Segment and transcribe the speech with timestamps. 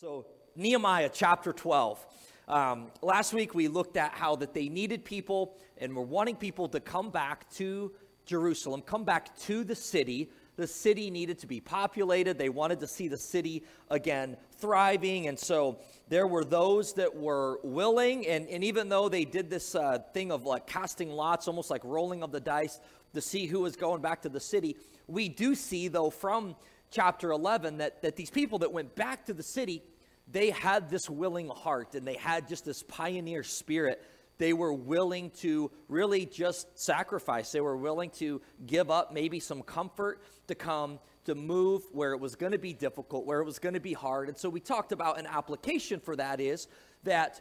[0.00, 0.24] So,
[0.56, 2.06] Nehemiah chapter 12.
[2.48, 6.68] Um, last week we looked at how that they needed people and were wanting people
[6.68, 7.92] to come back to
[8.24, 10.30] Jerusalem, come back to the city.
[10.56, 12.38] The city needed to be populated.
[12.38, 15.28] They wanted to see the city again thriving.
[15.28, 18.26] And so there were those that were willing.
[18.26, 21.82] And, and even though they did this uh, thing of like casting lots, almost like
[21.84, 22.80] rolling of the dice
[23.12, 24.76] to see who was going back to the city,
[25.06, 26.56] we do see, though, from
[26.90, 29.82] chapter 11 that, that these people that went back to the city,
[30.30, 34.02] they had this willing heart and they had just this pioneer spirit.
[34.38, 37.52] They were willing to really just sacrifice.
[37.52, 42.20] They were willing to give up maybe some comfort to come to move where it
[42.20, 44.28] was going to be difficult, where it was going to be hard.
[44.28, 46.68] And so we talked about an application for that is
[47.04, 47.40] that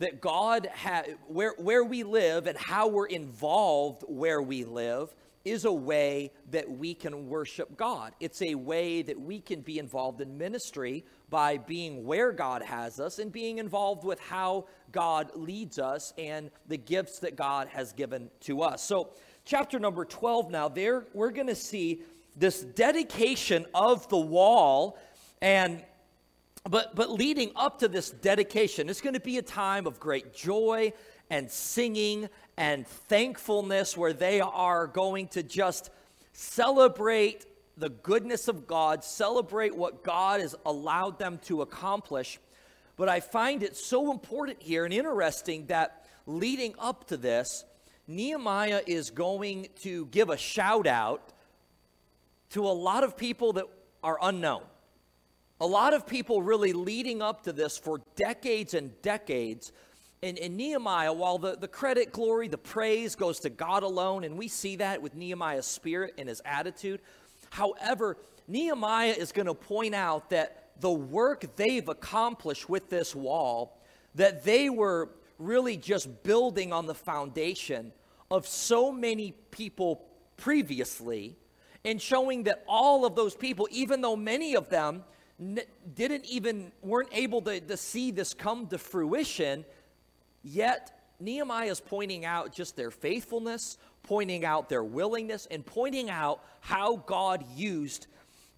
[0.00, 5.64] that God had where where we live and how we're involved where we live is
[5.64, 8.14] a way that we can worship God.
[8.20, 12.98] It's a way that we can be involved in ministry by being where God has
[12.98, 17.92] us and being involved with how God leads us and the gifts that God has
[17.92, 18.82] given to us.
[18.82, 19.10] So,
[19.44, 22.02] chapter number 12 now, there we're going to see
[22.36, 24.98] this dedication of the wall
[25.42, 25.84] and
[26.70, 30.32] but but leading up to this dedication, it's going to be a time of great
[30.32, 30.94] joy
[31.30, 35.90] and singing and thankfulness where they are going to just
[36.32, 42.38] celebrate the goodness of God, celebrate what God has allowed them to accomplish.
[42.96, 47.64] But I find it so important here and interesting that leading up to this,
[48.06, 51.32] Nehemiah is going to give a shout out
[52.50, 53.64] to a lot of people that
[54.02, 54.62] are unknown.
[55.60, 59.72] A lot of people really leading up to this for decades and decades
[60.24, 64.38] in, in Nehemiah, while the, the credit, glory, the praise goes to God alone, and
[64.38, 67.00] we see that with Nehemiah's spirit and his attitude.
[67.50, 68.16] However,
[68.48, 73.78] Nehemiah is going to point out that the work they've accomplished with this wall,
[74.14, 77.92] that they were really just building on the foundation
[78.30, 80.06] of so many people
[80.38, 81.36] previously,
[81.84, 85.04] and showing that all of those people, even though many of them
[85.94, 89.66] didn't even weren't able to, to see this come to fruition,
[90.44, 96.44] Yet, Nehemiah is pointing out just their faithfulness, pointing out their willingness, and pointing out
[96.60, 98.06] how God used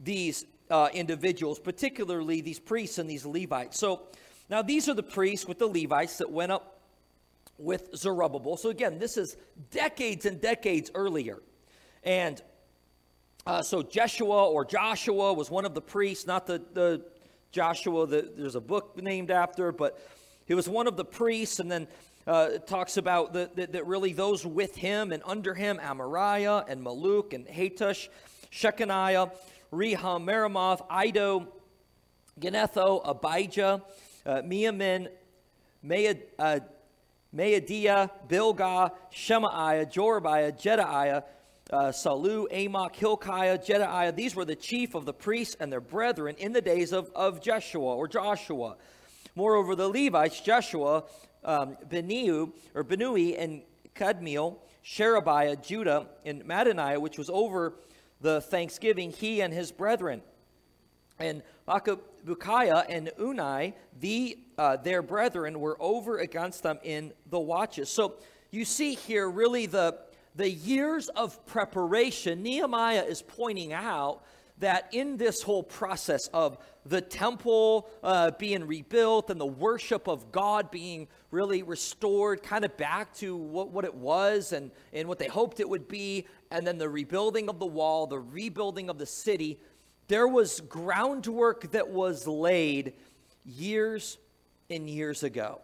[0.00, 3.78] these uh, individuals, particularly these priests and these Levites.
[3.78, 4.02] So,
[4.50, 6.80] now these are the priests with the Levites that went up
[7.58, 8.56] with Zerubbabel.
[8.56, 9.36] So, again, this is
[9.70, 11.38] decades and decades earlier.
[12.02, 12.42] And
[13.46, 17.04] uh, so, Jeshua or Joshua was one of the priests, not the, the
[17.52, 20.00] Joshua that there's a book named after, but
[20.46, 21.88] he was one of the priests, and then
[22.26, 27.46] uh, talks about that really those with him and under him, Amariah and Malluch and
[27.46, 28.08] Hattush,
[28.50, 29.30] Shechaniah,
[29.72, 31.48] Rehum, Meremoth, Iddo,
[32.40, 33.82] Ginnetho, Abijah,
[34.24, 35.08] uh, Miamin,
[35.84, 36.60] Maad, uh,
[37.34, 41.22] Bilgah, Shemaiah, Jorabiah, Jedaiah,
[41.72, 44.14] uh, Sallu, Amok, Hilkiah, Jedaiah.
[44.14, 47.40] These were the chief of the priests and their brethren in the days of, of
[47.40, 48.76] Jeshua or Joshua.
[49.36, 51.04] Moreover, the Levites, Joshua,
[51.44, 53.62] um, Beniu, or Benui, and
[53.94, 57.74] Kadmiel, Sherebiah, Judah, and Mattaniah, which was over
[58.20, 60.22] the thanksgiving, he and his brethren.
[61.18, 67.90] And Bakbukiah and Unai, the, uh, their brethren, were over against them in the watches.
[67.90, 68.14] So
[68.50, 69.98] you see here really the,
[70.34, 72.42] the years of preparation.
[72.42, 74.22] Nehemiah is pointing out
[74.58, 80.32] that in this whole process of the temple uh, being rebuilt and the worship of
[80.32, 85.18] God being really restored, kind of back to what, what it was and, and what
[85.18, 88.98] they hoped it would be, and then the rebuilding of the wall, the rebuilding of
[88.98, 89.58] the city,
[90.08, 92.94] there was groundwork that was laid
[93.44, 94.18] years
[94.70, 95.60] and years ago.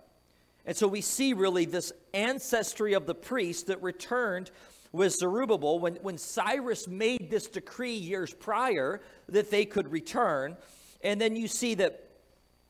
[0.64, 4.50] And so we see really this ancestry of the priest that returned
[4.92, 10.56] with Zerubbabel when, when Cyrus made this decree years prior that they could return.
[11.03, 12.08] And then you see that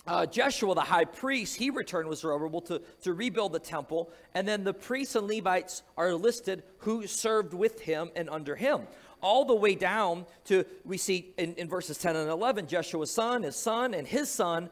[0.07, 4.11] uh, Jeshua, the high priest, he returned with Zerubbabel to, to rebuild the temple.
[4.35, 8.83] And then the priests and Levites are listed who served with him and under him.
[9.21, 13.45] All the way down to, we see in, in verses 10 and 11, Jeshua's son,
[13.45, 14.71] his son, and his son,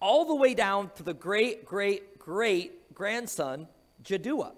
[0.00, 3.68] all the way down to the great, great, great grandson,
[4.02, 4.52] Jaddua.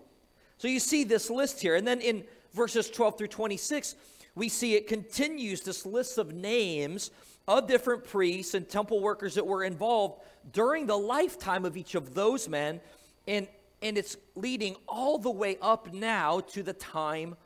[0.58, 1.76] So you see this list here.
[1.76, 3.96] And then in verses 12 through 26,
[4.34, 7.10] we see it continues this list of names
[7.46, 10.22] of different priests and temple workers that were involved
[10.52, 12.80] during the lifetime of each of those men.
[13.26, 13.46] And,
[13.82, 17.36] and it's leading all the way up now to the time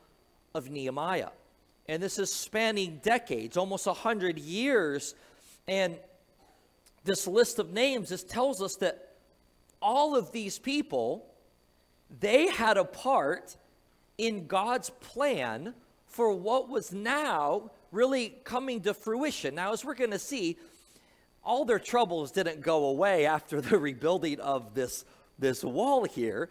[0.55, 1.31] of Nehemiah.
[1.89, 5.15] And this is spanning decades, almost 100 years.
[5.67, 5.97] And
[7.05, 9.17] this list of names, this tells us that
[9.81, 11.28] all of these people,
[12.21, 13.57] they had a part
[14.17, 15.75] in God's plan
[16.07, 19.55] for what was now really coming to fruition.
[19.55, 20.57] Now, as we're going to see,
[21.45, 25.05] all their troubles didn't go away after the rebuilding of this,
[25.39, 26.51] this wall here,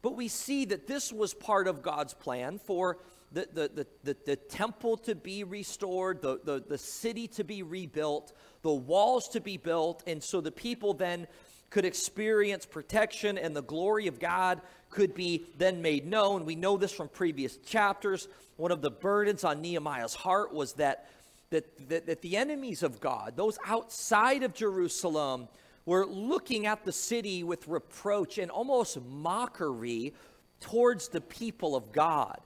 [0.00, 2.98] but we see that this was part of God's plan for
[3.32, 7.62] the, the, the, the, the temple to be restored, the, the, the city to be
[7.62, 8.32] rebuilt,
[8.62, 11.26] the walls to be built, and so the people then
[11.72, 14.60] could experience protection and the glory of God
[14.90, 16.44] could be then made known.
[16.44, 18.28] We know this from previous chapters.
[18.58, 21.08] One of the burdens on Nehemiah's heart was that,
[21.48, 25.48] that, that, that the enemies of God, those outside of Jerusalem,
[25.86, 30.12] were looking at the city with reproach and almost mockery
[30.60, 32.38] towards the people of God.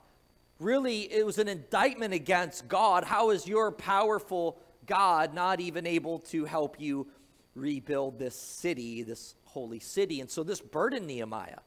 [0.57, 3.03] Really, it was an indictment against God.
[3.03, 7.07] How is your powerful God not even able to help you
[7.57, 10.21] rebuild this city, this holy city?
[10.21, 11.59] And so this burdened Nehemiah.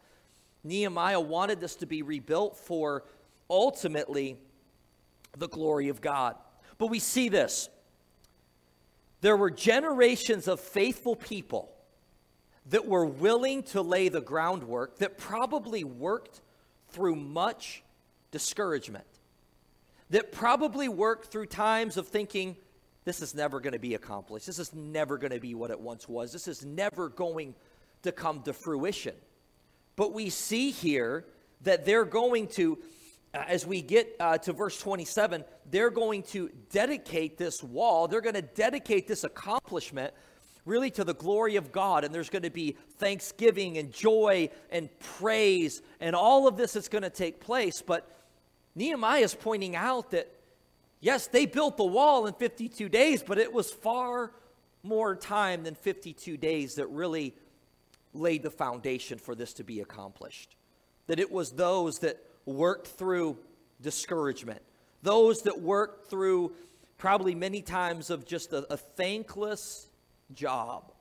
[0.63, 3.05] Nehemiah wanted this to be rebuilt for
[3.49, 4.37] ultimately
[5.37, 6.37] the glory of God.
[6.79, 7.69] But we see this.
[9.21, 11.73] There were generations of faithful people
[12.67, 16.41] that were willing to lay the groundwork that probably worked
[16.89, 17.83] through much
[18.31, 19.05] discouragement,
[20.11, 22.57] that probably worked through times of thinking,
[23.11, 24.47] this is never going to be accomplished.
[24.47, 26.33] This is never going to be what it once was.
[26.33, 27.57] This is never going
[28.05, 29.17] to come to fruition.
[29.97, 31.25] But we see here
[31.63, 32.79] that they're going to,
[33.35, 35.43] uh, as we get uh, to verse 27,
[35.73, 40.15] they're going to dedicate this wall, they're going to dedicate this accomplishment
[40.65, 42.05] really to the glory of God.
[42.05, 46.87] And there's going to be thanksgiving and joy and praise and all of this is
[46.87, 47.83] going to take place.
[47.83, 48.09] But
[48.77, 50.31] Nehemiah is pointing out that,
[51.01, 54.33] yes, they built the wall in 52 days, but it was far
[54.83, 57.35] more time than 52 days that really
[58.15, 60.57] laid the foundation for this to be accomplished.
[61.07, 63.39] That it was those that worked through
[63.81, 64.63] discouragement,
[65.03, 66.53] those that worked through
[66.99, 69.89] probably many times of just a, a thankless
[70.35, 70.93] job,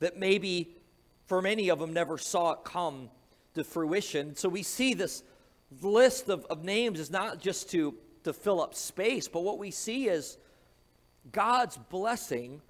[0.00, 0.76] that maybe
[1.26, 3.08] for many of them never saw it come
[3.54, 4.34] to fruition.
[4.36, 5.22] So we see this
[5.80, 9.70] list of, of names is not just to, to fill up space, but what we
[9.70, 10.38] see is
[11.30, 12.60] God's blessing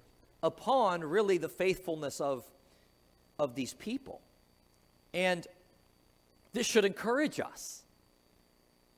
[0.41, 2.43] upon really the faithfulness of
[3.39, 4.21] of these people.
[5.13, 5.45] And
[6.53, 7.83] this should encourage us.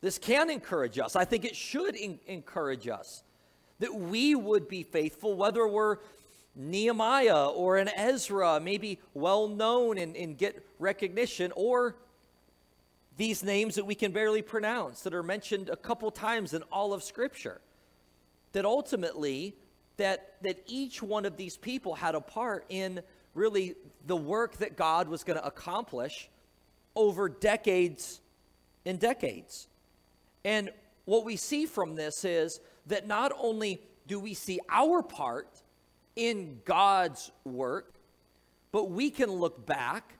[0.01, 1.15] This can encourage us.
[1.15, 3.23] I think it should in- encourage us
[3.79, 5.97] that we would be faithful, whether we're
[6.55, 11.95] Nehemiah or an Ezra, maybe well known and, and get recognition, or
[13.17, 16.93] these names that we can barely pronounce that are mentioned a couple times in all
[16.93, 17.61] of Scripture.
[18.51, 19.55] That ultimately,
[19.97, 23.01] that, that each one of these people had a part in
[23.33, 23.75] really
[24.05, 26.29] the work that God was going to accomplish
[26.95, 28.21] over decades
[28.85, 29.67] and decades.
[30.43, 30.69] And
[31.05, 35.49] what we see from this is that not only do we see our part
[36.15, 37.95] in God's work,
[38.71, 40.17] but we can look back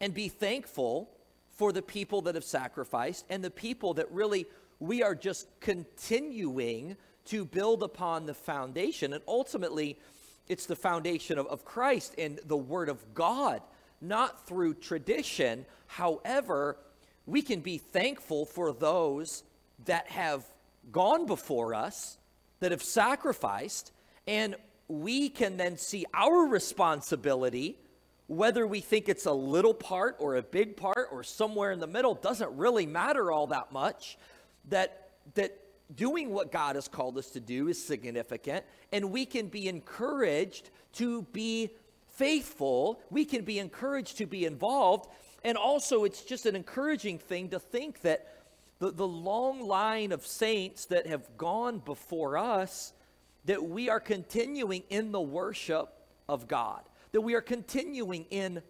[0.00, 1.10] and be thankful
[1.56, 4.46] for the people that have sacrificed and the people that really
[4.78, 9.12] we are just continuing to build upon the foundation.
[9.12, 9.98] And ultimately,
[10.48, 13.62] it's the foundation of, of Christ and the Word of God,
[14.00, 15.66] not through tradition.
[15.86, 16.76] However,
[17.24, 19.42] we can be thankful for those
[19.86, 20.44] that have
[20.92, 22.18] gone before us,
[22.60, 23.92] that have sacrificed,
[24.26, 24.54] and
[24.88, 27.78] we can then see our responsibility,
[28.26, 31.86] whether we think it's a little part or a big part or somewhere in the
[31.86, 34.18] middle, doesn't really matter all that much.
[34.68, 35.58] That, that
[35.94, 40.70] doing what God has called us to do is significant, and we can be encouraged
[40.94, 41.70] to be
[42.08, 43.00] faithful.
[43.10, 45.08] We can be encouraged to be involved.
[45.44, 48.26] And also, it's just an encouraging thing to think that
[48.78, 52.92] the, the long line of saints that have gone before us,
[53.44, 55.92] that we are continuing in the worship
[56.28, 56.82] of God,
[57.16, 58.60] that we are continuing in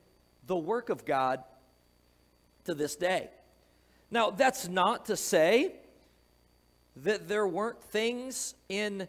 [0.47, 1.43] the work of God
[2.65, 3.29] to this day.
[4.09, 5.73] Now, that's not to say
[6.99, 9.09] that there weren't things in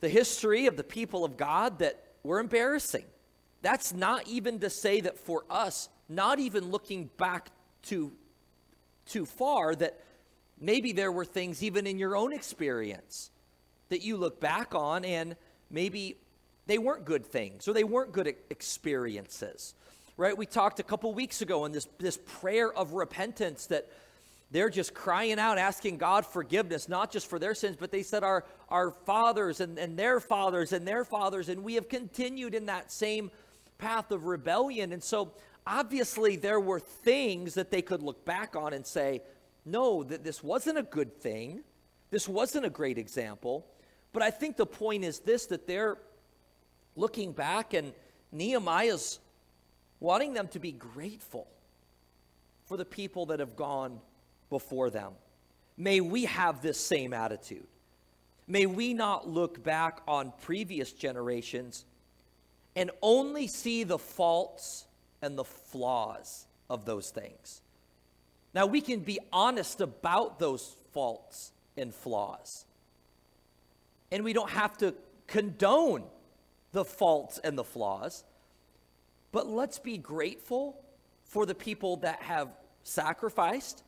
[0.00, 3.04] the history of the people of God that were embarrassing.
[3.62, 7.50] That's not even to say that for us, not even looking back
[7.82, 8.10] too,
[9.06, 9.96] too far, that
[10.60, 13.30] maybe there were things even in your own experience
[13.90, 15.36] that you look back on and
[15.70, 16.16] maybe
[16.66, 19.74] they weren't good things or they weren't good experiences
[20.16, 23.86] right we talked a couple weeks ago in this, this prayer of repentance that
[24.52, 28.24] they're just crying out, asking God forgiveness, not just for their sins, but they said
[28.24, 32.66] our, our fathers and, and their fathers and their fathers, and we have continued in
[32.66, 33.30] that same
[33.78, 34.92] path of rebellion.
[34.92, 35.32] And so
[35.66, 39.22] obviously there were things that they could look back on and say,
[39.64, 41.62] no, that this wasn't a good thing.
[42.10, 43.66] This wasn't a great example.
[44.12, 45.98] But I think the point is this that they're
[46.96, 47.92] looking back and
[48.32, 49.18] Nehemiah's
[49.98, 51.46] wanting them to be grateful
[52.64, 54.00] for the people that have gone
[54.48, 55.12] before them.
[55.76, 57.66] May we have this same attitude.
[58.46, 61.84] May we not look back on previous generations
[62.76, 64.86] and only see the faults
[65.22, 67.62] and the flaws of those things.
[68.54, 72.64] Now, we can be honest about those faults and flaws.
[74.10, 74.94] And we don't have to
[75.26, 76.02] condone
[76.72, 78.24] the faults and the flaws.
[79.32, 80.80] But let's be grateful
[81.24, 82.48] for the people that have
[82.82, 83.82] sacrificed,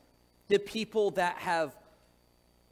[0.49, 1.75] the people that have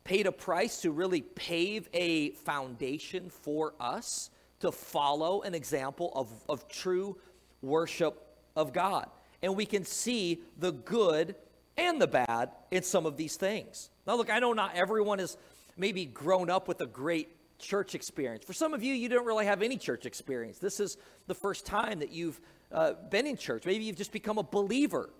[0.04, 6.28] paid a price to really pave a foundation for us to follow an example of,
[6.48, 7.16] of true
[7.62, 8.22] worship
[8.56, 9.08] of God.
[9.42, 11.34] And we can see the good
[11.76, 13.90] and the bad in some of these things.
[14.06, 15.36] Now, look, I know not everyone has
[15.76, 17.28] maybe grown up with a great
[17.60, 18.44] church experience.
[18.44, 20.58] For some of you, you don't really have any church experience.
[20.58, 22.40] This is the first time that you've
[22.72, 23.64] uh, been in church.
[23.66, 25.10] Maybe you've just become a believer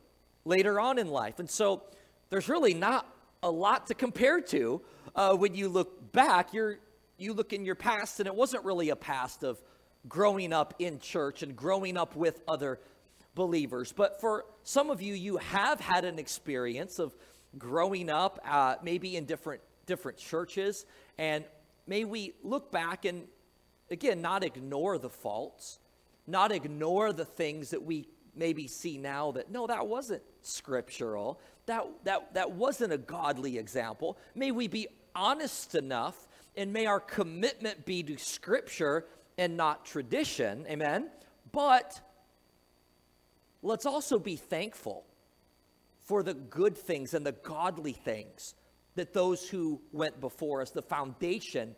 [0.44, 1.38] later on in life.
[1.38, 1.82] And so
[2.30, 3.06] there's really not
[3.42, 4.80] a lot to compare to
[5.14, 6.52] uh, when you look back.
[6.52, 6.78] You're,
[7.18, 9.61] you look in your past, and it wasn't really a past of
[10.09, 12.80] growing up in church and growing up with other
[13.35, 13.92] believers.
[13.92, 17.14] But for some of you, you have had an experience of
[17.59, 20.87] growing up, uh, maybe in different different churches,
[21.18, 21.44] and
[21.90, 23.26] may we look back and
[23.90, 25.80] again not ignore the faults,
[26.26, 31.40] not ignore the things that we maybe see now that no, that wasn't scriptural.
[31.66, 34.16] That that that wasn't a godly example.
[34.37, 39.06] May we be honest enough and may our commitment be to scripture
[39.37, 40.66] and not tradition.
[40.68, 41.11] Amen.
[41.50, 42.00] But
[43.62, 45.04] let's also be thankful
[46.04, 48.54] for the good things and the godly things
[48.97, 51.75] that those who went before us, the foundation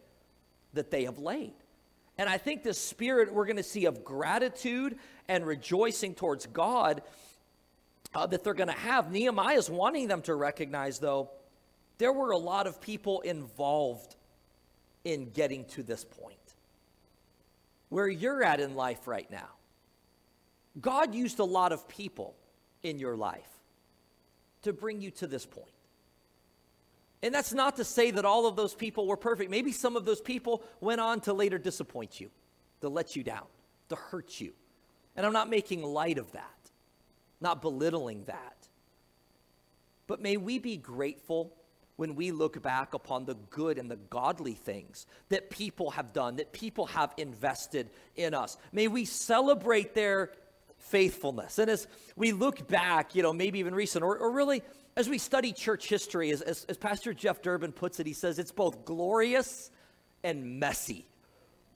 [0.72, 1.54] that they have laid.
[2.18, 7.02] And I think the spirit we're going to see of gratitude and rejoicing towards God
[8.14, 9.10] uh, that they're going to have.
[9.10, 11.30] Nehemiah is wanting them to recognize, though,
[11.98, 14.16] there were a lot of people involved
[15.04, 16.36] in getting to this point.
[17.88, 19.48] Where you're at in life right now,
[20.80, 22.34] God used a lot of people
[22.82, 23.48] in your life
[24.62, 25.71] to bring you to this point.
[27.22, 29.50] And that's not to say that all of those people were perfect.
[29.50, 32.30] Maybe some of those people went on to later disappoint you,
[32.80, 33.46] to let you down,
[33.90, 34.52] to hurt you.
[35.14, 36.70] And I'm not making light of that,
[37.40, 38.68] not belittling that.
[40.06, 41.54] But may we be grateful
[41.96, 46.36] when we look back upon the good and the godly things that people have done,
[46.36, 48.56] that people have invested in us.
[48.72, 50.32] May we celebrate their
[50.78, 51.58] faithfulness.
[51.58, 51.86] And as
[52.16, 54.62] we look back, you know, maybe even recent, or, or really
[54.96, 58.38] as we study church history, as, as, as Pastor Jeff Durbin puts it, he says
[58.38, 59.70] it's both glorious
[60.22, 61.06] and messy.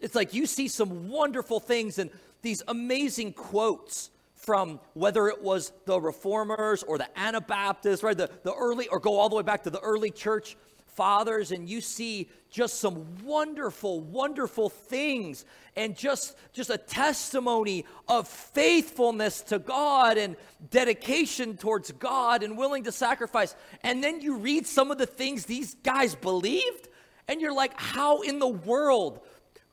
[0.01, 2.11] It's like you see some wonderful things and
[2.43, 4.11] these amazing quotes
[4.47, 8.17] from whether it was the reformers or the Anabaptists, right?
[8.17, 10.57] The, the early, or go all the way back to the early church
[10.95, 15.45] fathers and you see just some wonderful wonderful things
[15.77, 20.37] and just just a testimony of faithfulness to God and
[20.71, 25.45] dedication towards God and willing to sacrifice and then you read some of the things
[25.45, 26.89] these guys believed
[27.29, 29.21] and you're like how in the world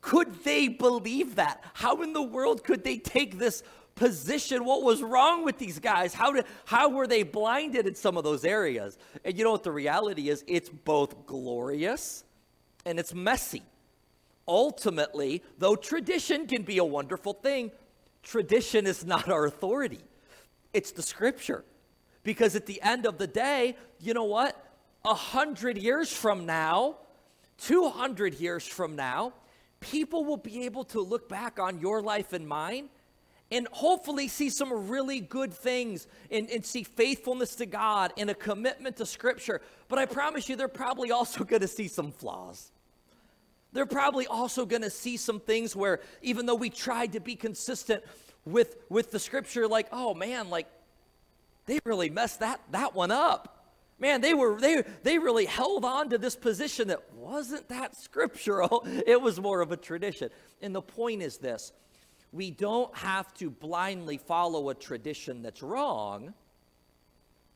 [0.02, 3.62] could they believe that how in the world could they take this
[3.94, 6.14] position what was wrong with these guys.
[6.14, 8.98] How did how were they blinded in some of those areas?
[9.24, 10.44] And you know what the reality is?
[10.46, 12.24] It's both glorious
[12.84, 13.62] and it's messy.
[14.46, 17.70] Ultimately though tradition can be a wonderful thing
[18.22, 20.00] tradition is not our authority.
[20.72, 21.64] It's the scripture.
[22.22, 24.60] Because at the end of the day you know what?
[25.04, 26.96] A hundred years from now
[27.58, 29.32] 200 years from now
[29.78, 32.88] people will be able to look back on your life and mine
[33.50, 38.34] and hopefully see some really good things and, and, see faithfulness to God and a
[38.34, 39.60] commitment to Scripture.
[39.88, 42.72] But I promise you, they're probably also going to see some flaws.
[43.72, 47.34] They're probably also going to see some things where, even though we tried to be
[47.34, 48.02] consistent
[48.44, 50.68] with, with the Scripture, like, oh man, like,
[51.66, 53.50] they really messed that, that one up.
[53.98, 58.84] Man, they were they they really held on to this position that wasn't that scriptural.
[59.06, 60.30] It was more of a tradition.
[60.60, 61.72] And the point is this
[62.34, 66.34] we don't have to blindly follow a tradition that's wrong,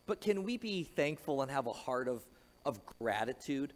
[0.06, 2.24] but can we be thankful and have a heart of,
[2.64, 3.72] of gratitude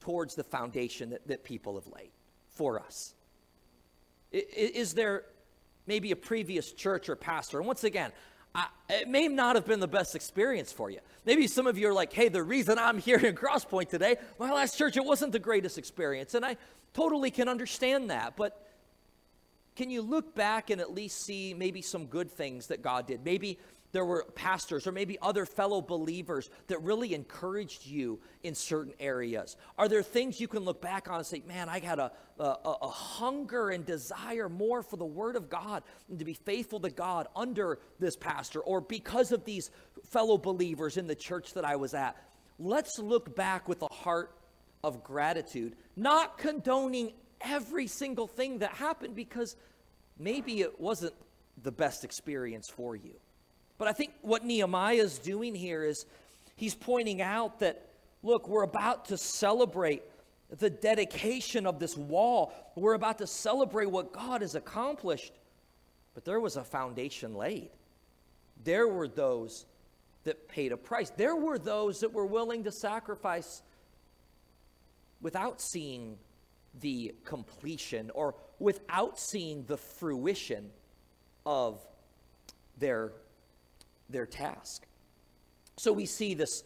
[0.00, 2.10] towards the foundation that, that people have laid
[2.48, 3.14] for us?
[4.32, 5.22] Is there
[5.86, 7.58] maybe a previous church or pastor?
[7.58, 8.10] And once again,
[8.56, 10.98] I, it may not have been the best experience for you.
[11.24, 14.52] Maybe some of you are like, hey, the reason I'm here in Crosspoint today, my
[14.52, 16.34] last church, it wasn't the greatest experience.
[16.34, 16.56] And I
[16.92, 18.36] totally can understand that.
[18.36, 18.63] But
[19.76, 23.24] can you look back and at least see maybe some good things that God did?
[23.24, 23.58] Maybe
[23.94, 29.56] there were pastors or maybe other fellow believers that really encouraged you in certain areas?
[29.78, 32.42] Are there things you can look back on and say, man, I had a, a,
[32.42, 36.90] a, hunger and desire more for the Word of God and to be faithful to
[36.90, 39.70] God under this pastor or because of these
[40.06, 42.16] fellow believers in the church that I was at?
[42.58, 44.36] Let's look back with a heart
[44.82, 47.12] of gratitude, not condoning
[47.44, 49.56] every single thing that happened because
[50.18, 51.14] maybe it wasn't
[51.62, 53.14] the best experience for you.
[53.78, 56.06] But I think what Nehemiah is doing here is
[56.56, 57.86] he's pointing out that,
[58.22, 60.02] look, we're about to celebrate
[60.58, 62.52] the dedication of this wall.
[62.76, 65.32] We're about to celebrate what God has accomplished.
[66.14, 67.70] But there was a foundation laid.
[68.62, 69.66] There were those
[70.22, 71.10] that paid a price.
[71.10, 73.62] There were those that were willing to sacrifice
[75.20, 76.16] without seeing
[76.80, 80.70] the completion or without seeing the fruition
[81.46, 81.84] of
[82.78, 83.12] their
[84.08, 84.86] their task.
[85.76, 86.62] So we see this.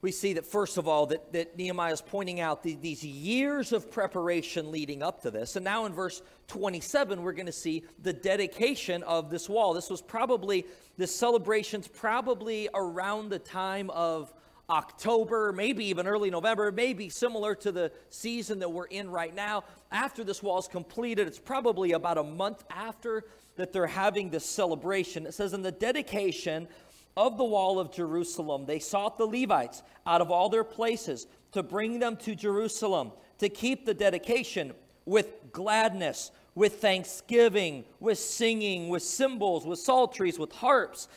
[0.00, 3.72] We see that, first of all, that, that Nehemiah is pointing out the, these years
[3.72, 5.56] of preparation leading up to this.
[5.56, 9.74] And now in verse 27, we're going to see the dedication of this wall.
[9.74, 14.32] This was probably, this celebration's probably around the time of
[14.70, 19.64] October, maybe even early November, maybe similar to the season that we're in right now.
[19.90, 23.24] After this wall is completed, it's probably about a month after
[23.56, 25.26] that they're having this celebration.
[25.26, 26.68] It says, In the dedication
[27.16, 31.62] of the wall of Jerusalem, they sought the Levites out of all their places to
[31.62, 34.74] bring them to Jerusalem to keep the dedication
[35.06, 41.08] with gladness, with thanksgiving, with singing, with cymbals, with psalteries, with harps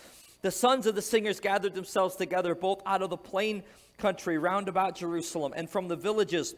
[0.42, 3.64] the sons of the singers gathered themselves together, both out of the plain
[3.98, 6.56] country round about Jerusalem and from the villages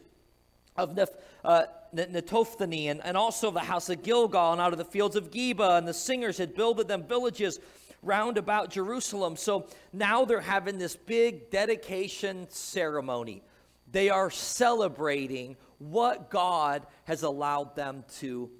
[0.76, 4.84] of Neph, uh, Netophthani and, and also the house of Gilgal and out of the
[4.84, 5.78] fields of Geba.
[5.78, 7.60] And the singers had builded them villages
[8.02, 9.36] round about Jerusalem.
[9.36, 13.42] So now they're having this big dedication ceremony.
[13.90, 18.50] They are celebrating what God has allowed them to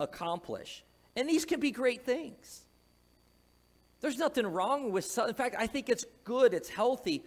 [0.00, 0.84] accomplish.
[1.16, 2.61] And these can be great things.
[4.02, 7.22] There's nothing wrong with, in fact, I think it's good, it's healthy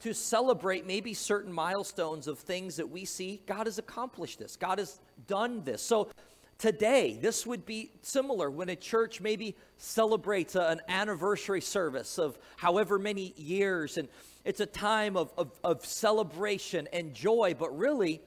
[0.00, 3.42] to celebrate maybe certain milestones of things that we see.
[3.44, 5.82] God has accomplished this, God has done this.
[5.82, 6.10] So
[6.58, 13.00] today, this would be similar when a church maybe celebrates an anniversary service of however
[13.00, 14.08] many years, and
[14.44, 18.22] it's a time of, of, of celebration and joy, but really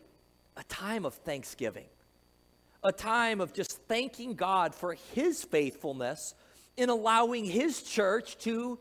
[0.58, 1.88] a time of thanksgiving,
[2.84, 6.36] a time of just thanking God for His faithfulness
[6.78, 8.80] in allowing his church to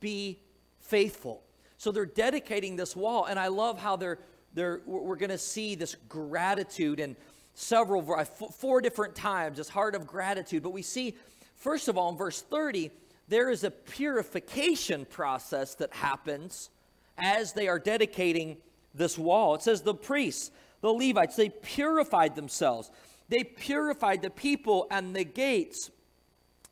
[0.00, 0.38] be
[0.80, 1.42] faithful.
[1.78, 4.18] So they're dedicating this wall, and I love how they're
[4.54, 7.16] they're we're going to see this gratitude in
[7.54, 10.62] several four different times, this heart of gratitude.
[10.62, 11.14] But we see,
[11.56, 12.90] first of all, in verse 30,
[13.28, 16.70] there is a purification process that happens
[17.18, 18.56] as they are dedicating
[18.94, 19.54] this wall.
[19.54, 22.90] It says the priests, the Levites, they purified themselves.
[23.28, 25.90] They purified the people and the gates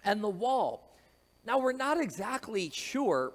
[0.05, 0.91] and the wall.
[1.47, 3.33] Now, we're not exactly sure,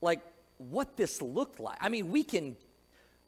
[0.00, 0.20] like,
[0.58, 1.78] what this looked like.
[1.80, 2.56] I mean, we can,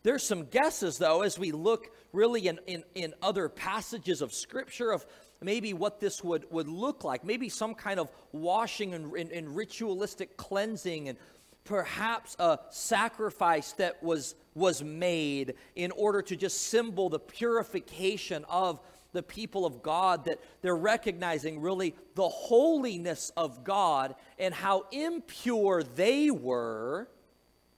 [0.02, 4.90] there's some guesses, though, as we look really in, in, in other passages of Scripture
[4.92, 5.04] of
[5.42, 7.24] maybe what this would, would look like.
[7.24, 11.18] Maybe some kind of washing and, and, and ritualistic cleansing and
[11.64, 18.80] perhaps a sacrifice that was, was made in order to just symbol the purification of
[19.14, 25.82] the people of God that they're recognizing really the holiness of God and how impure
[25.82, 27.08] they were,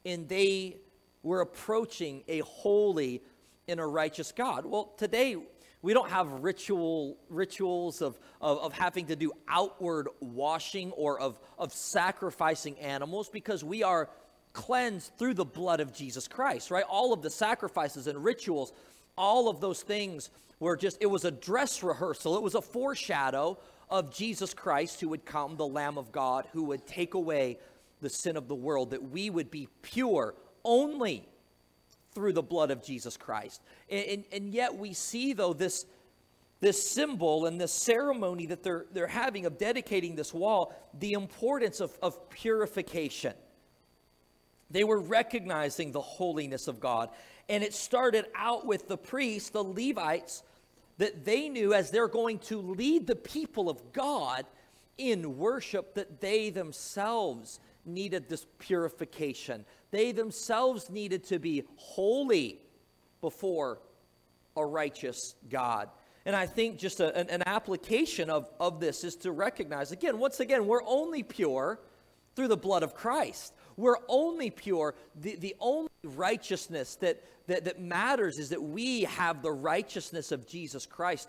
[0.04, 0.78] and they
[1.22, 3.22] were approaching a holy
[3.68, 4.64] and a righteous God.
[4.64, 5.36] Well, today
[5.82, 11.38] we don't have ritual rituals of, of, of, having to do outward washing or of,
[11.58, 14.08] of sacrificing animals because we are
[14.52, 16.84] cleansed through the blood of Jesus Christ, right?
[16.88, 18.72] All of the sacrifices and rituals,
[19.18, 22.36] all of those things were just, it was a dress rehearsal.
[22.36, 23.58] It was a foreshadow
[23.90, 27.58] of Jesus Christ who would come, the Lamb of God, who would take away
[28.00, 31.28] the sin of the world, that we would be pure only
[32.12, 33.60] through the blood of Jesus Christ.
[33.88, 35.84] And, and, and, yet we see, though, this,
[36.60, 41.80] this symbol and this ceremony that they're, they're having of dedicating this wall, the importance
[41.80, 43.34] of, of purification.
[44.70, 47.10] They were recognizing the holiness of God.
[47.48, 50.42] And it started out with the priests, the Levites,
[50.98, 54.46] that they knew as they're going to lead the people of God
[54.98, 59.64] in worship, that they themselves needed this purification.
[59.90, 62.60] They themselves needed to be holy
[63.20, 63.78] before
[64.56, 65.90] a righteous God.
[66.24, 70.18] And I think just a, an, an, application of, of this is to recognize again,
[70.18, 71.78] once again, we're only pure
[72.34, 73.54] through the blood of Christ.
[73.76, 74.94] We're only pure.
[75.20, 80.46] The, the only righteousness that, that, that matters is that we have the righteousness of
[80.46, 81.28] Jesus Christ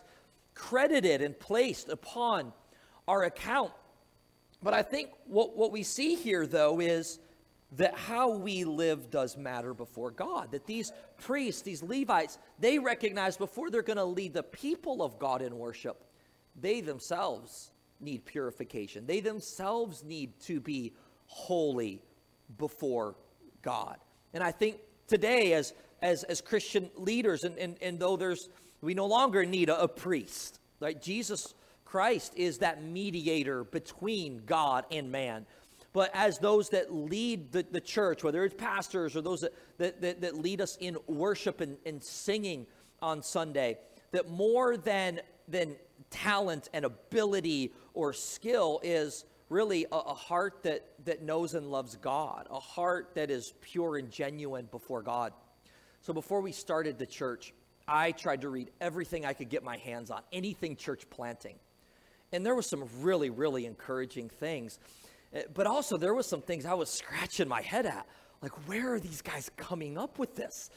[0.54, 2.54] credited and placed upon
[3.08, 3.72] our account.
[4.62, 7.20] But I think what, what we see here, though, is
[7.74, 10.52] that how we live does matter before God.
[10.52, 15.20] That these priests, these Levites, they recognize before they're going to lead the people of
[15.20, 16.04] God in worship,
[16.60, 19.06] they themselves need purification.
[19.06, 20.94] They themselves need to be
[21.26, 22.02] holy
[22.58, 23.16] before
[23.62, 23.98] God.
[24.38, 28.50] And I think today, as as, as Christian leaders, and, and, and though there's
[28.82, 31.02] we no longer need a, a priest, right?
[31.02, 35.48] Jesus Christ is that mediator between God and man
[35.98, 40.00] but as those that lead the, the church, whether it's pastors or those that, that,
[40.02, 42.68] that, that lead us in worship and, and singing
[43.02, 43.80] on Sunday,
[44.12, 45.76] that more than, than
[46.12, 51.96] talent and ability or skill is really a, a, heart that, that knows and loves
[51.96, 55.34] God, a heart that is pure and genuine before God.
[56.02, 57.54] So before we started the church,
[57.88, 61.56] I tried to read everything I could get my hands on, anything church planting.
[62.34, 64.80] And there was some really, really encouraging things.
[65.34, 68.06] Eh, but also, there was some things I was scratching my head at.
[68.42, 70.70] Like, where are these guys coming up with this?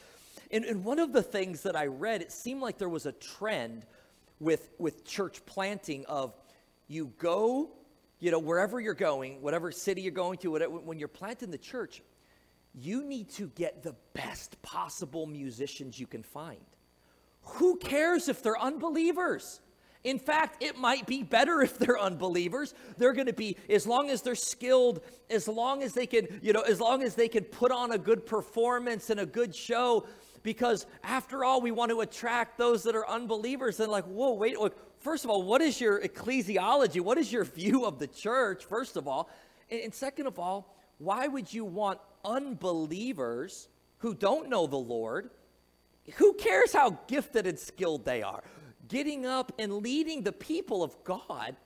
[0.50, 3.12] And, and one of the things that I read, it seemed like there was a
[3.12, 3.84] trend
[4.38, 6.34] with, with church planting of
[6.88, 7.70] you go,
[8.20, 11.58] you know, wherever you're going, whatever city you're going to, whatever, when you're planting the
[11.58, 12.02] church,
[12.74, 16.60] you need to get the best possible musicians you can find.
[17.42, 19.60] Who cares if they're unbelievers?
[20.04, 22.74] In fact, it might be better if they're unbelievers.
[22.96, 26.52] They're going to be, as long as they're skilled, as long as they can, you
[26.52, 30.06] know, as long as they can put on a good performance and a good show,
[30.42, 33.78] because after all, we want to attract those that are unbelievers.
[33.78, 37.00] And like, whoa, wait, look, first of all, what is your ecclesiology?
[37.00, 39.28] What is your view of the church, first of all?
[39.70, 45.30] And, second of all, why would you want unbelievers who don't know the Lord?
[46.16, 48.42] Who cares how gifted and skilled they are?
[48.90, 51.56] getting up and leading the people of God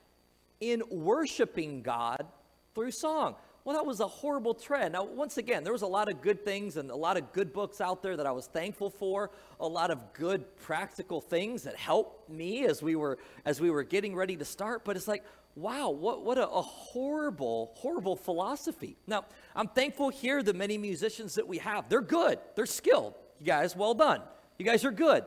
[0.61, 2.25] in worshiping God
[2.73, 3.35] through song.
[3.65, 4.93] Well, that was a horrible trend.
[4.93, 7.51] Now, once again, there was a lot of good things and a lot of good
[7.51, 11.75] books out there that I was thankful for, a lot of good practical things that
[11.75, 15.23] helped me as we were as we were getting ready to start, but it's like,
[15.55, 18.97] wow, what what a, a horrible, horrible philosophy.
[19.07, 19.25] Now,
[19.55, 21.89] I'm thankful here the many musicians that we have.
[21.89, 22.37] They're good.
[22.55, 23.15] They're skilled.
[23.39, 24.21] You guys, well done.
[24.59, 25.25] You guys are good.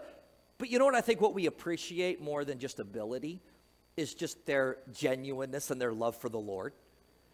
[0.59, 3.41] But you know what I think what we appreciate more than just ability
[3.97, 6.73] is just their genuineness and their love for the Lord.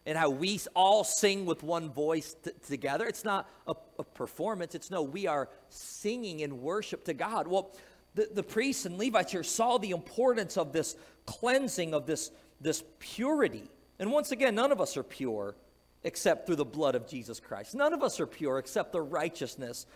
[0.07, 3.07] And how we all sing with one voice t- together.
[3.07, 7.49] It's not a, a, performance, it's no, we are singing in worship to God.
[7.49, 7.75] Well,
[8.15, 12.85] the, the priests and Levites here saw the importance of this cleansing, of this, this
[12.99, 13.71] purity.
[13.99, 15.57] And once again, none of us are pure
[16.03, 17.75] except through the blood of Jesus Christ.
[17.75, 19.87] None of us are pure except the righteousness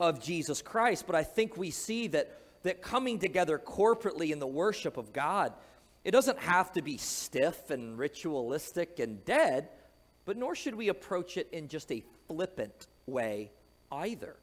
[0.00, 1.06] of Jesus Christ.
[1.06, 5.52] But I think we see that that coming together corporately in the worship of God,
[6.04, 9.70] it doesn't have to be stiff and ritualistic and dead,
[10.26, 13.50] but nor should we approach it in just a flippant way
[13.90, 14.36] either.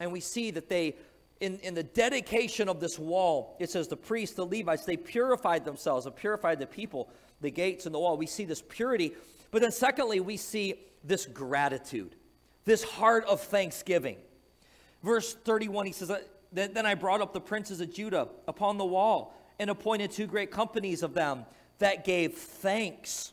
[0.00, 0.96] And we see that they,
[1.40, 5.64] in, in the dedication of this wall, it says the priests, the Levites, they purified
[5.64, 7.10] themselves and purified the people,
[7.42, 8.16] the gates and the wall.
[8.16, 9.12] We see this purity.
[9.50, 12.16] But then, secondly, we see this gratitude,
[12.64, 14.16] this heart of thanksgiving.
[15.02, 16.10] Verse 31, he says,
[16.50, 20.50] then I brought up the princes of Judah upon the wall and appointed two great
[20.50, 21.44] companies of them
[21.78, 23.32] that gave thanks.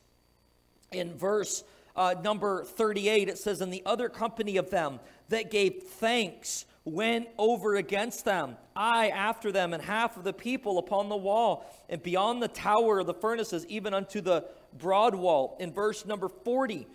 [0.91, 1.63] In verse
[1.95, 7.27] uh, number 38, it says, And the other company of them that gave thanks went
[7.37, 12.01] over against them, I after them, and half of the people upon the wall, and
[12.01, 14.45] beyond the tower of the furnaces, even unto the
[14.77, 15.57] broad wall.
[15.59, 16.87] In verse number 40,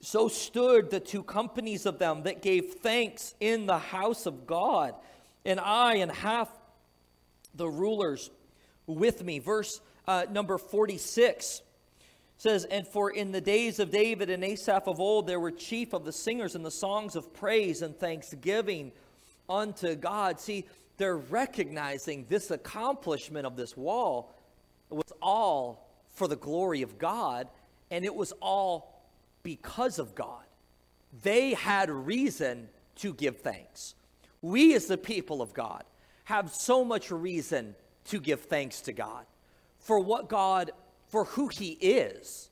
[0.00, 4.94] so stood the two companies of them that gave thanks in the house of God,
[5.44, 6.48] and I and half
[7.54, 8.30] the rulers
[8.86, 9.38] with me.
[9.38, 11.62] Verse uh, number 46
[12.36, 15.92] says, And for in the days of David and Asaph of old, there were chief
[15.92, 18.92] of the singers and the songs of praise and thanksgiving
[19.48, 20.40] unto God.
[20.40, 24.34] See, they're recognizing this accomplishment of this wall
[24.90, 27.48] was all for the glory of God,
[27.90, 29.02] and it was all
[29.42, 30.42] because of God.
[31.22, 33.94] they had reason to give thanks.
[34.42, 35.84] We, as the people of God,
[36.24, 37.74] have so much reason
[38.06, 39.24] to give thanks to God
[39.78, 40.72] for what God,
[41.08, 42.48] for who He is,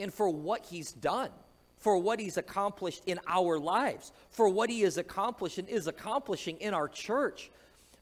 [0.00, 1.30] and for what He's done,
[1.78, 6.56] for what He's accomplished in our lives, for what He has accomplished and is accomplishing
[6.58, 7.50] in our church.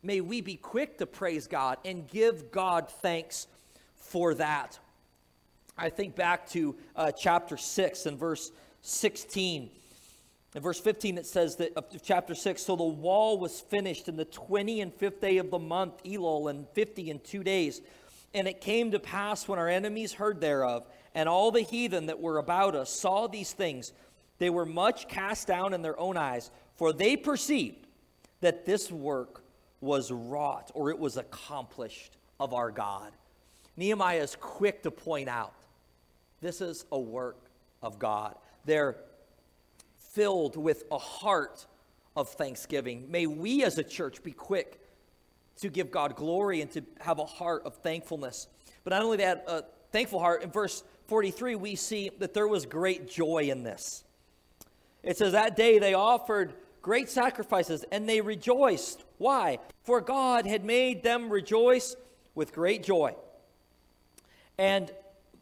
[0.02, 3.46] May we be quick to praise God and give God thanks
[3.96, 4.78] for that.
[5.76, 9.70] I think back to uh, chapter 6 and verse 16.
[10.54, 14.16] In verse 15, it says that of chapter 6 so the wall was finished in
[14.16, 17.80] the 20 and fifth day of the month, Elul, and 50 in two days.
[18.32, 22.20] And it came to pass when our enemies heard thereof, and all the heathen that
[22.20, 23.92] were about us saw these things,
[24.38, 27.86] they were much cast down in their own eyes, for they perceived
[28.40, 29.44] that this work
[29.80, 33.12] was wrought, or it was accomplished of our God.
[33.76, 35.54] Nehemiah is quick to point out
[36.40, 37.38] this is a work
[37.82, 38.36] of God.
[38.64, 38.96] They're
[40.14, 41.66] filled with a heart
[42.16, 43.10] of thanksgiving.
[43.10, 44.80] May we as a church be quick
[45.60, 48.46] to give God glory and to have a heart of thankfulness.
[48.84, 52.64] But not only that, a thankful heart, in verse 43, we see that there was
[52.64, 54.04] great joy in this.
[55.02, 59.04] It says, That day they offered great sacrifices and they rejoiced.
[59.18, 59.58] Why?
[59.82, 61.96] For God had made them rejoice
[62.34, 63.14] with great joy.
[64.58, 64.92] And,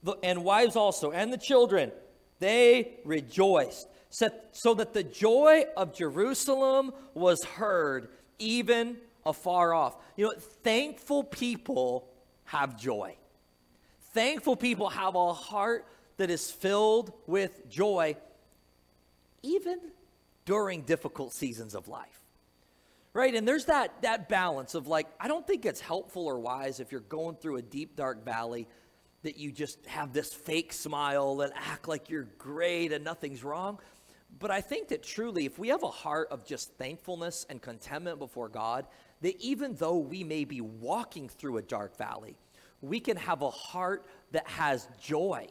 [0.03, 1.93] the, and wives also, and the children,
[2.39, 9.97] they rejoiced so that the joy of Jerusalem was heard even afar off.
[10.17, 12.09] You know, thankful people
[12.45, 13.17] have joy.
[14.13, 15.87] Thankful people have a heart
[16.19, 18.17] that is filled with joy,
[19.43, 19.79] even
[20.45, 22.21] during difficult seasons of life.
[23.15, 23.35] Right?
[23.35, 26.93] And there's that, that balance of like, I don't think it's helpful or wise if
[26.93, 28.69] you're going through a deep, dark valley
[29.23, 33.79] that you just have this fake smile and act like you're great and nothing's wrong.
[34.39, 38.19] But I think that truly, if we have a heart of just thankfulness and contentment
[38.19, 38.87] before God,
[39.21, 42.37] that even though we may be walking through a dark valley,
[42.81, 45.47] we can have a heart that has joy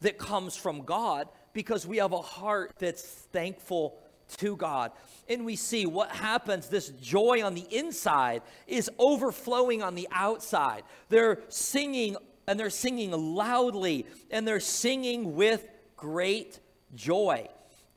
[0.00, 3.98] that comes from God because we have a heart that's thankful
[4.36, 4.92] to God.
[5.28, 10.82] And we see what happens this joy on the inside is overflowing on the outside.
[11.08, 12.16] They're singing
[12.46, 15.66] and they're singing loudly and they're singing with
[15.96, 16.60] great
[16.94, 17.48] joy.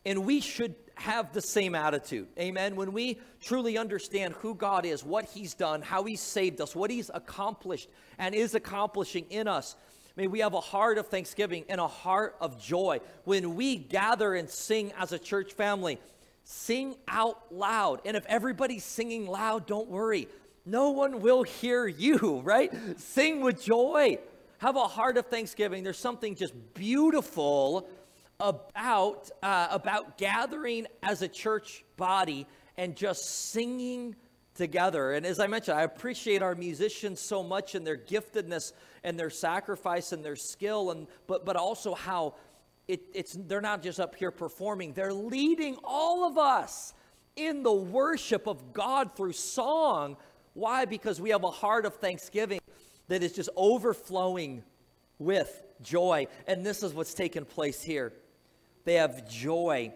[0.08, 2.30] And we should have the same attitude.
[2.40, 2.78] Amen.
[2.78, 6.90] When we truly understand who God is, what He's done, how He's saved us, what
[6.90, 9.76] He's accomplished and is accomplishing in us,
[10.16, 13.02] may we have a heart of thanksgiving and a heart of joy.
[13.26, 16.00] When we gather and sing as a church family,
[16.46, 18.00] sing out loud.
[18.06, 20.30] And if everybody's singing loud, don't worry.
[20.66, 22.72] No one will hear you, right?
[22.98, 24.20] Sing with joy.
[24.60, 25.84] Have a heart of thanksgiving.
[25.84, 27.90] There's something just beautiful
[28.40, 32.48] about, uh, about gathering as a church body
[32.78, 34.16] and just singing
[34.58, 35.14] together.
[35.14, 38.74] And as I mentioned, I appreciate our musicians so much and their giftedness
[39.04, 42.36] and their sacrifice and their skill, and but but also how
[42.88, 46.94] it, it's they're not just up here performing; they're leading all of us
[47.36, 50.18] in the worship of God through song.
[50.54, 50.86] Why?
[50.86, 52.60] Because we have a heart of thanksgiving
[53.08, 54.64] that is just overflowing
[55.20, 58.12] with joy, and this is what's taken place here.
[58.88, 59.92] They have joy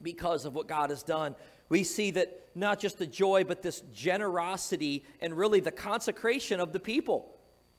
[0.00, 1.34] because of what God has done.
[1.68, 6.72] We see that not just the joy, but this generosity and really the consecration of
[6.72, 7.36] the people.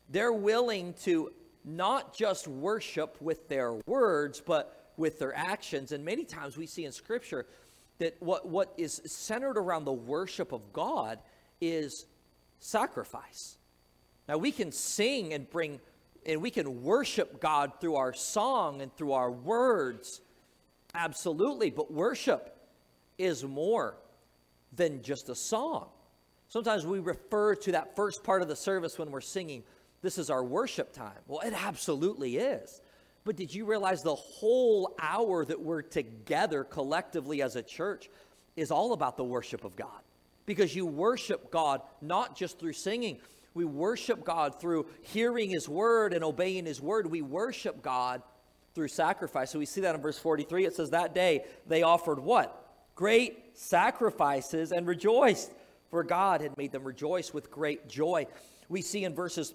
[0.07, 1.33] They're willing to
[1.65, 5.93] not just worship with their words, but with their actions.
[5.93, 7.47] And many times we see in Scripture
[7.97, 11.17] that what, what is centered around the worship of God
[11.59, 12.05] is
[12.59, 13.57] sacrifice.
[14.27, 15.79] Now, we can sing and bring
[16.25, 20.21] and we can worship God through our song and through our words.
[20.93, 22.55] Absolutely, but worship
[23.17, 23.95] is more
[24.73, 25.89] than just a song.
[26.47, 29.63] Sometimes we refer to that first part of the service when we're singing,
[30.01, 31.17] this is our worship time.
[31.27, 32.81] Well, it absolutely is.
[33.25, 38.09] But did you realize the whole hour that we're together collectively as a church
[38.55, 40.01] is all about the worship of God?
[40.45, 43.19] Because you worship God not just through singing,
[43.53, 47.07] we worship God through hearing His word and obeying His word.
[47.07, 48.21] We worship God
[48.75, 49.51] through sacrifice.
[49.51, 50.65] So we see that in verse 43.
[50.65, 52.55] It says, That day they offered what?
[52.95, 55.51] Great sacrifices and rejoiced,
[55.89, 58.27] for God had made them rejoice with great joy.
[58.67, 59.53] We see in verses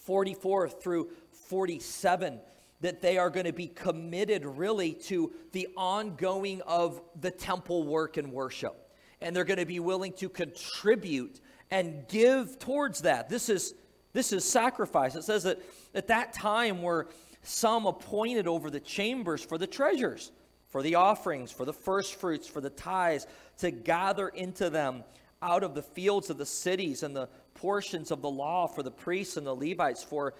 [0.00, 1.10] 44 through
[1.48, 2.40] 47
[2.80, 8.16] that they are going to be committed really to the ongoing of the temple work
[8.16, 8.90] and worship.
[9.20, 13.28] And they're going to be willing to contribute and give towards that.
[13.28, 13.74] This is
[14.12, 15.14] this is sacrifice.
[15.14, 15.60] It says that
[15.94, 17.08] at that time were
[17.42, 20.32] some appointed over the chambers for the treasures,
[20.68, 23.26] for the offerings, for the firstfruits, for the tithes,
[23.58, 25.04] to gather into them
[25.42, 28.90] out of the fields of the cities and the portions of the law for the
[28.90, 30.32] priests and the Levites, for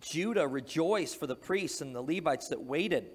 [0.00, 3.10] Judah rejoiced for the priests and the Levites that waited.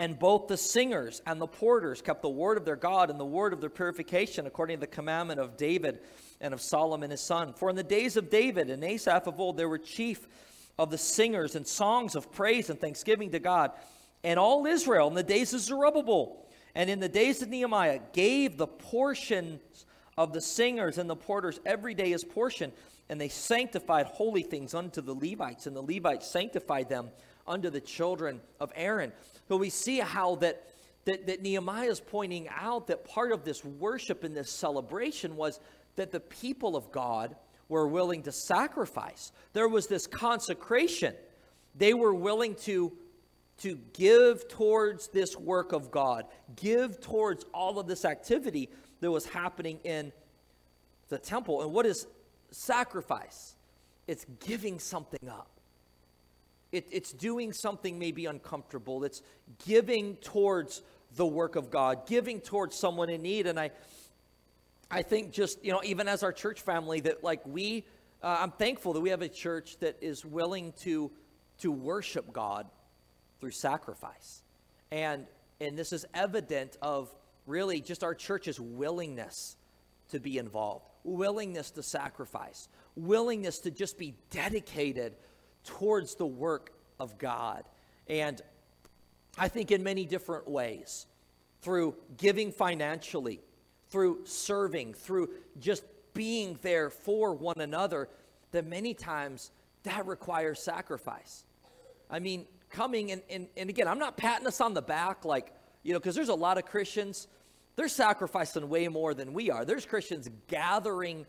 [0.00, 3.24] And both the singers and the porters kept the word of their God and the
[3.26, 5.98] word of their purification, according to the commandment of David
[6.40, 7.52] and of Solomon his son.
[7.52, 10.26] For in the days of David and Asaph of old, there were chief
[10.78, 13.72] of the singers and songs of praise and thanksgiving to God.
[14.24, 18.56] And all Israel in the days of Zerubbabel and in the days of Nehemiah gave
[18.56, 19.84] the portions
[20.16, 22.72] of the singers and the porters every day his portion.
[23.10, 27.10] And they sanctified holy things unto the Levites, and the Levites sanctified them
[27.46, 29.12] unto the children of Aaron.
[29.50, 30.68] So we see how that,
[31.06, 35.58] that, that Nehemiah is pointing out that part of this worship and this celebration was
[35.96, 37.34] that the people of God
[37.68, 39.32] were willing to sacrifice.
[39.52, 41.16] There was this consecration.
[41.74, 42.92] They were willing to,
[43.62, 48.68] to give towards this work of God, give towards all of this activity
[49.00, 50.12] that was happening in
[51.08, 51.62] the temple.
[51.62, 52.06] And what is
[52.52, 53.56] sacrifice?
[54.06, 55.59] It's giving something up.
[56.72, 59.04] It, it's doing something maybe uncomfortable.
[59.04, 59.22] It's
[59.66, 60.82] giving towards
[61.16, 63.46] the work of God, giving towards someone in need.
[63.46, 63.70] And I,
[64.90, 67.84] I think just, you know, even as our church family, that like we,
[68.22, 71.10] uh, I'm thankful that we have a church that is willing to,
[71.60, 72.66] to worship God
[73.40, 74.42] through sacrifice.
[74.92, 75.26] And,
[75.60, 77.12] and this is evident of
[77.46, 79.56] really just our church's willingness
[80.10, 85.14] to be involved, willingness to sacrifice, willingness to just be dedicated
[85.64, 87.64] towards the work of God.
[88.08, 88.40] And
[89.38, 91.06] I think in many different ways
[91.62, 93.40] through giving financially,
[93.90, 98.08] through serving, through just being there for one another,
[98.52, 99.50] that many times
[99.84, 101.44] that requires sacrifice.
[102.10, 105.52] I mean, coming and, and, and again, I'm not patting us on the back like,
[105.82, 107.28] you know, because there's a lot of Christians,
[107.76, 109.64] they're sacrificing way more than we are.
[109.64, 111.24] There's Christians gathering,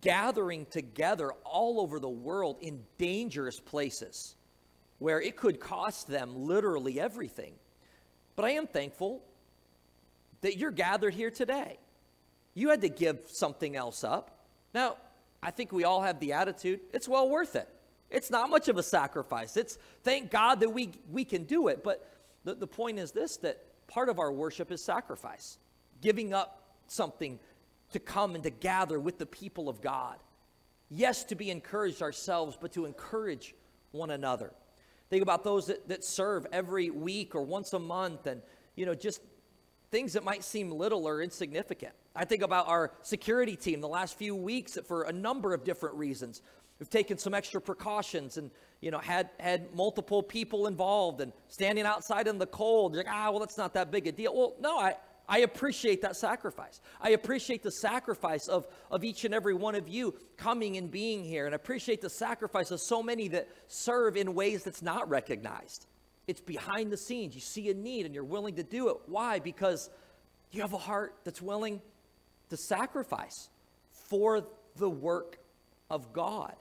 [0.00, 4.34] gathering together all over the world in dangerous places
[4.98, 7.54] where it could cost them literally everything.
[8.36, 9.22] But I am thankful
[10.40, 11.78] that you're gathered here today.
[12.54, 14.44] You had to give something else up.
[14.74, 14.96] Now,
[15.42, 17.68] I think we all have the attitude it's well worth it.
[18.10, 19.56] It's not much of a sacrifice.
[19.56, 21.84] It's thank God that we, we can do it.
[21.84, 22.10] But
[22.44, 25.58] the, the point is this that part of our worship is sacrifice,
[26.00, 27.38] giving up something
[27.92, 30.16] to come and to gather with the people of God.
[30.90, 33.54] Yes, to be encouraged ourselves, but to encourage
[33.92, 34.52] one another.
[35.10, 38.42] Think about those that, that serve every week or once a month and,
[38.76, 39.20] you know, just
[39.90, 41.94] things that might seem little or insignificant.
[42.14, 45.94] I think about our security team the last few weeks for a number of different
[45.96, 46.42] reasons.
[46.78, 51.84] We've taken some extra precautions and you know had had multiple people involved and standing
[51.84, 52.94] outside in the cold.
[52.94, 54.34] You're like, ah, well, that's not that big a deal.
[54.34, 54.96] Well, no, I,
[55.28, 56.80] I appreciate that sacrifice.
[57.00, 61.22] I appreciate the sacrifice of, of each and every one of you coming and being
[61.22, 61.44] here.
[61.44, 65.86] And I appreciate the sacrifice of so many that serve in ways that's not recognized.
[66.26, 67.34] It's behind the scenes.
[67.34, 68.96] You see a need and you're willing to do it.
[69.06, 69.38] Why?
[69.38, 69.90] Because
[70.50, 71.82] you have a heart that's willing
[72.48, 73.50] to sacrifice
[73.90, 75.38] for the work
[75.90, 76.54] of God.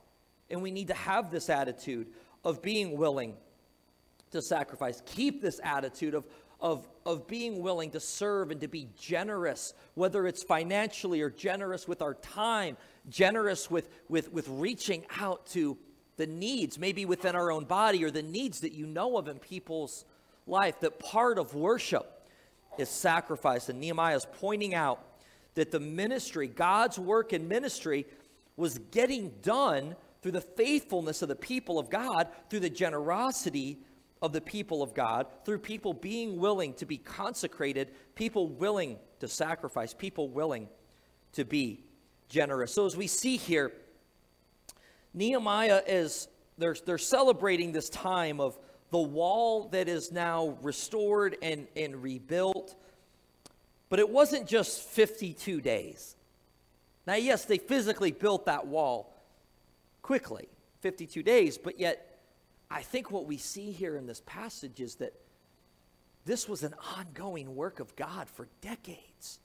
[0.50, 2.08] And we need to have this attitude
[2.44, 3.36] of being willing
[4.32, 5.02] to sacrifice.
[5.06, 6.26] Keep this attitude of,
[6.60, 11.88] of, of being willing to serve and to be generous, whether it's financially or generous
[11.88, 12.78] with our time,
[13.10, 15.78] generous with, with, with reaching out to
[16.18, 19.38] the needs, maybe within our own body, or the needs that you know of in
[19.38, 20.04] people's
[20.48, 22.28] life, that part of worship
[22.78, 23.70] is sacrifice.
[23.70, 25.04] And Nehemiah is pointing out
[25.54, 28.06] that the ministry, God's work in ministry,
[28.56, 33.78] was getting done through the faithfulness of the people of God, through the generosity
[34.22, 39.28] of the people of God, through people being willing to be consecrated, people willing to
[39.28, 40.68] sacrifice, people willing
[41.34, 41.84] to be
[42.30, 42.74] generous.
[42.74, 43.72] So, as we see here,
[45.14, 46.28] Nehemiah is,
[46.58, 48.58] they're, they're celebrating this time of
[48.90, 52.76] the wall that is now restored and, and rebuilt.
[53.90, 56.16] But it wasn't just 52 days.
[57.06, 59.14] Now, yes, they physically built that wall
[60.02, 60.48] quickly,
[60.82, 62.07] 52 days, but yet
[62.70, 65.14] I think what we see here in this passage is that
[66.26, 69.40] this was an ongoing work of God for decades.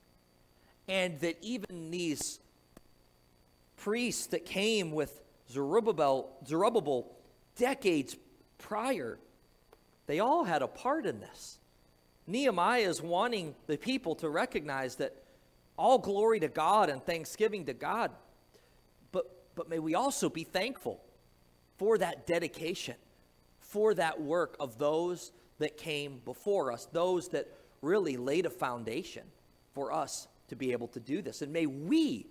[0.88, 2.40] And that even these
[3.76, 5.20] priests that came with
[5.50, 7.06] Zerubbabel, Zerubbabel
[7.56, 8.16] decades
[8.58, 9.18] prior,
[10.06, 11.58] they all had a part in this.
[12.26, 15.14] Nehemiah is wanting the people to recognize that
[15.76, 18.10] all glory to God and thanksgiving to God,
[19.10, 21.00] but, but may we also be thankful
[21.78, 22.94] for that dedication,
[23.72, 27.48] for that work of those that came before us, those that
[27.80, 29.22] really laid a foundation
[29.72, 31.40] for us to be able to do this.
[31.40, 32.26] And may we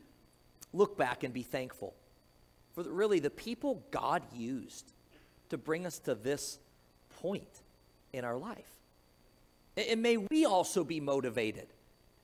[0.71, 1.95] look back and be thankful
[2.75, 4.93] for the, really the people God used
[5.49, 6.59] to bring us to this
[7.21, 7.63] point
[8.13, 8.69] in our life.
[9.75, 11.67] And, and may we also be motivated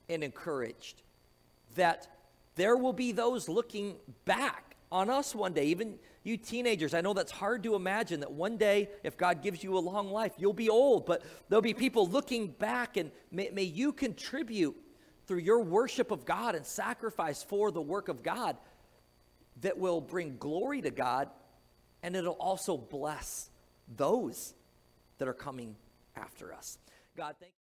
[0.08, 1.02] and encouraged
[1.74, 2.06] that
[2.54, 6.94] there will be those looking back on us one day, even you teenagers.
[6.94, 10.10] I know that's hard to imagine that one day, if God gives you a long
[10.10, 14.76] life, you'll be old, but there'll be people looking back, and may, may you contribute
[15.26, 18.56] through your worship of God and sacrifice for the work of God
[19.60, 21.28] that will bring glory to God,
[22.02, 23.50] and it'll also bless
[23.96, 24.54] those
[25.18, 25.76] that are coming
[26.16, 26.78] after us.
[27.16, 27.52] God, thank